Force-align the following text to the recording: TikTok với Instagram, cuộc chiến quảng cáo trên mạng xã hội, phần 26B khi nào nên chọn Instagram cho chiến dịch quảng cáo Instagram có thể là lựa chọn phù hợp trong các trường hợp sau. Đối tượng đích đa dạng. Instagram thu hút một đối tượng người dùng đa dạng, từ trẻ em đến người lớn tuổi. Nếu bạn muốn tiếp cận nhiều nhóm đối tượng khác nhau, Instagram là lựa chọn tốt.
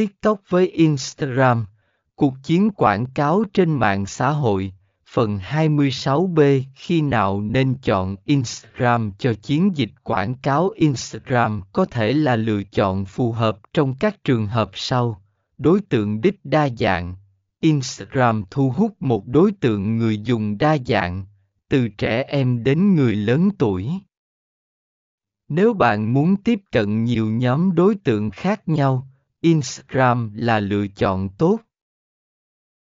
TikTok 0.00 0.40
với 0.48 0.68
Instagram, 0.68 1.66
cuộc 2.14 2.34
chiến 2.42 2.70
quảng 2.70 3.06
cáo 3.06 3.44
trên 3.52 3.72
mạng 3.72 4.06
xã 4.06 4.30
hội, 4.30 4.72
phần 5.06 5.38
26B 5.38 6.62
khi 6.74 7.02
nào 7.02 7.40
nên 7.40 7.74
chọn 7.82 8.16
Instagram 8.24 9.12
cho 9.18 9.34
chiến 9.34 9.76
dịch 9.76 9.90
quảng 10.02 10.34
cáo 10.34 10.70
Instagram 10.74 11.62
có 11.72 11.84
thể 11.84 12.12
là 12.12 12.36
lựa 12.36 12.62
chọn 12.62 13.04
phù 13.04 13.32
hợp 13.32 13.58
trong 13.72 13.94
các 13.94 14.24
trường 14.24 14.46
hợp 14.46 14.70
sau. 14.74 15.22
Đối 15.58 15.80
tượng 15.80 16.20
đích 16.20 16.44
đa 16.44 16.68
dạng. 16.78 17.14
Instagram 17.60 18.44
thu 18.50 18.70
hút 18.70 18.96
một 19.00 19.26
đối 19.26 19.52
tượng 19.52 19.96
người 19.96 20.18
dùng 20.18 20.58
đa 20.58 20.76
dạng, 20.86 21.26
từ 21.68 21.88
trẻ 21.88 22.22
em 22.22 22.64
đến 22.64 22.94
người 22.94 23.16
lớn 23.16 23.50
tuổi. 23.58 23.90
Nếu 25.48 25.74
bạn 25.74 26.14
muốn 26.14 26.36
tiếp 26.36 26.60
cận 26.72 27.04
nhiều 27.04 27.26
nhóm 27.26 27.74
đối 27.74 27.94
tượng 27.94 28.30
khác 28.30 28.68
nhau, 28.68 29.09
Instagram 29.42 30.32
là 30.34 30.60
lựa 30.60 30.86
chọn 30.96 31.28
tốt. 31.38 31.58